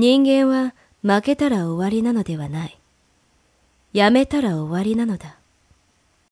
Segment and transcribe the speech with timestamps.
[0.00, 2.80] 人間は負けたら終わりなのではない。
[3.92, 5.36] やめたら終わりなのだ。